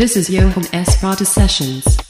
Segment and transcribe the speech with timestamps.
[0.00, 1.02] This is Johan S.
[1.02, 2.09] Rata Sessions.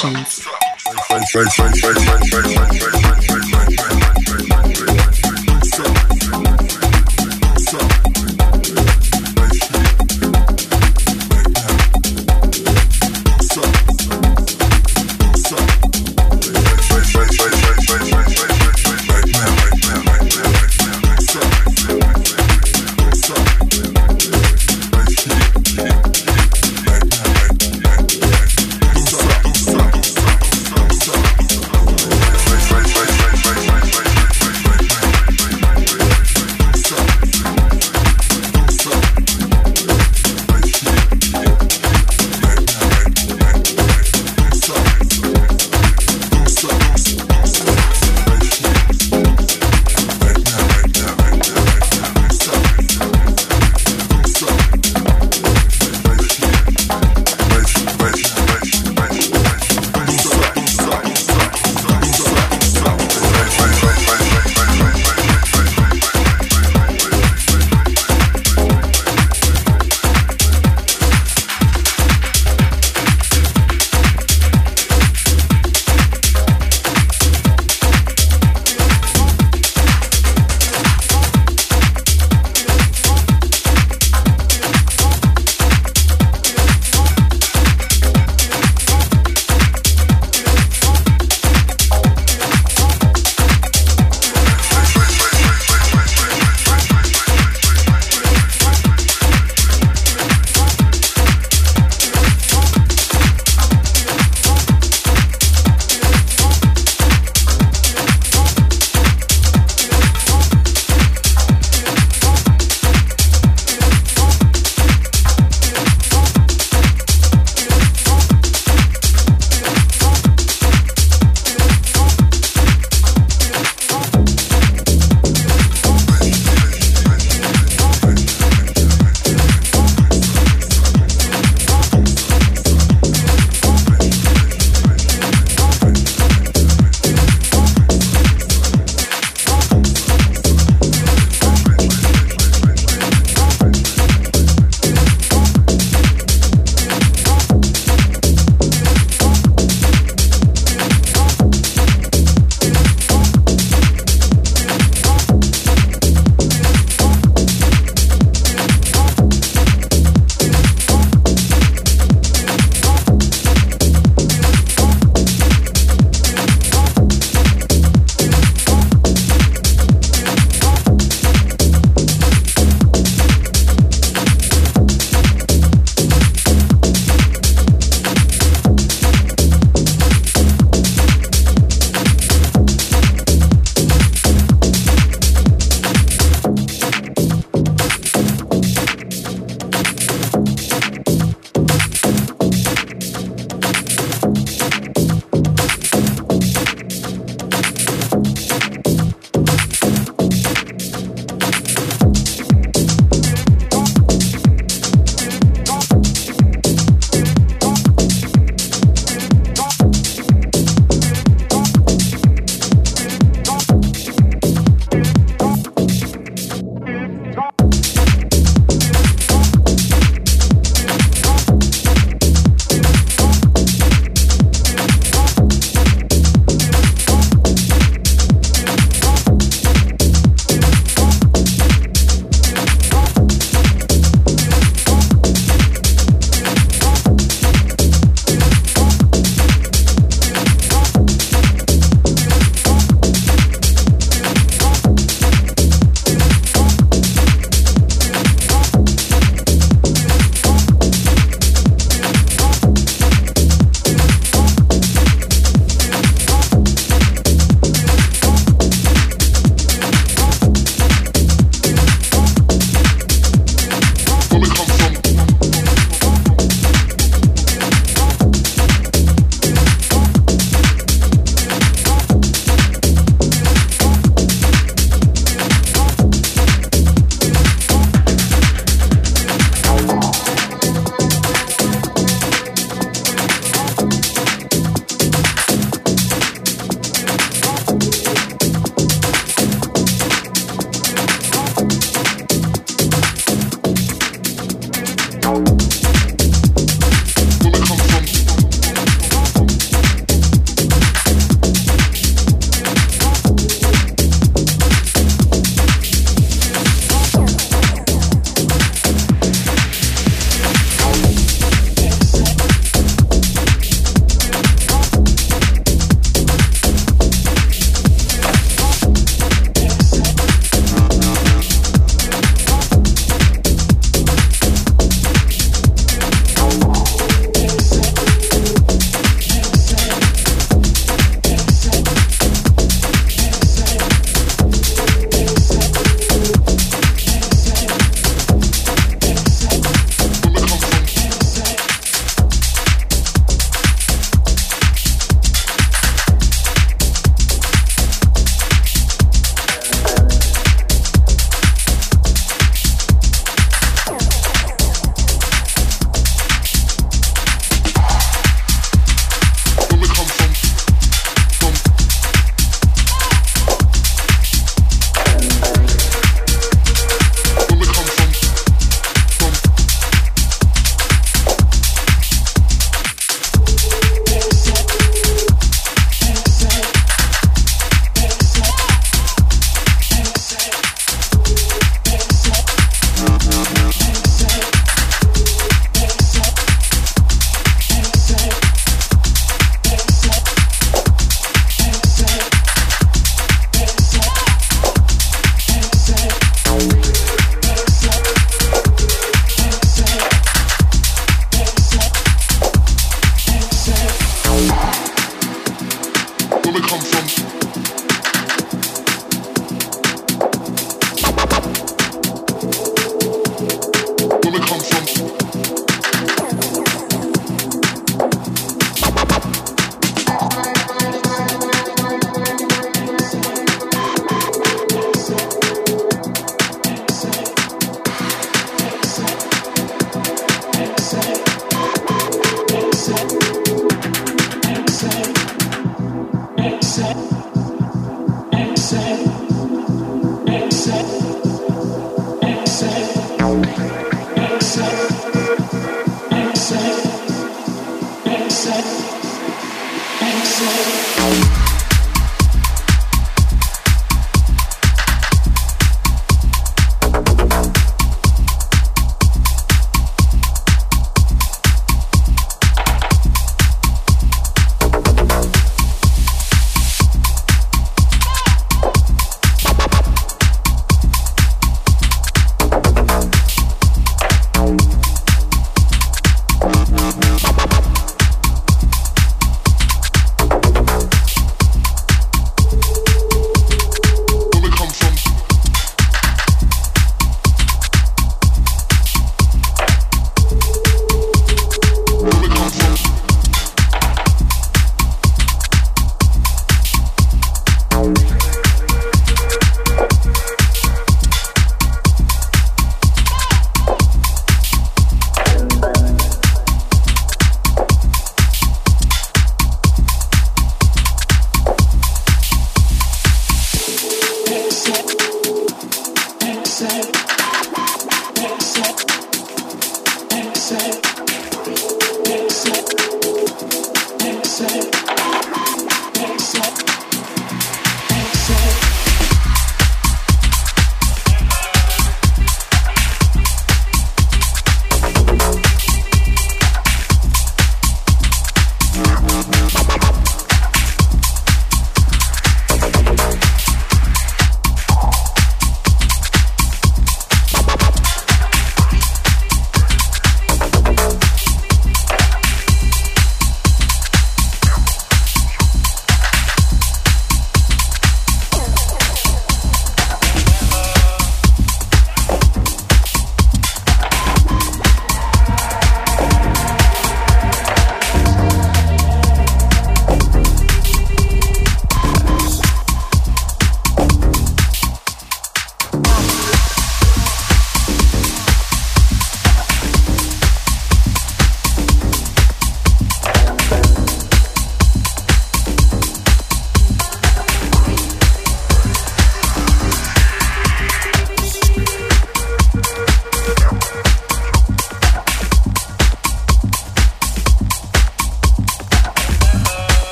[0.00, 0.46] Sessions.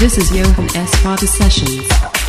[0.00, 2.19] This is Johan Esparta Sessions.